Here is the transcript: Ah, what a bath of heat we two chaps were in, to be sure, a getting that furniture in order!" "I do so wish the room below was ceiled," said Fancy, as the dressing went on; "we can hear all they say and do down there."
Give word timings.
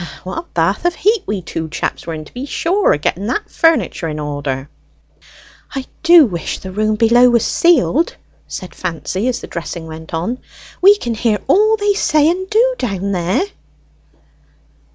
Ah, 0.03 0.19
what 0.23 0.39
a 0.39 0.43
bath 0.55 0.83
of 0.85 0.95
heat 0.95 1.21
we 1.27 1.43
two 1.43 1.69
chaps 1.69 2.07
were 2.07 2.15
in, 2.15 2.25
to 2.25 2.33
be 2.33 2.43
sure, 2.47 2.91
a 2.91 2.97
getting 2.97 3.27
that 3.27 3.51
furniture 3.51 4.07
in 4.07 4.17
order!" 4.19 4.67
"I 5.75 5.85
do 6.01 6.21
so 6.21 6.25
wish 6.25 6.57
the 6.57 6.71
room 6.71 6.95
below 6.95 7.29
was 7.29 7.45
ceiled," 7.45 8.15
said 8.47 8.73
Fancy, 8.73 9.27
as 9.27 9.41
the 9.41 9.45
dressing 9.45 9.85
went 9.85 10.11
on; 10.11 10.39
"we 10.81 10.95
can 10.97 11.13
hear 11.13 11.37
all 11.45 11.77
they 11.77 11.93
say 11.93 12.27
and 12.27 12.49
do 12.49 12.73
down 12.79 13.11
there." 13.11 13.43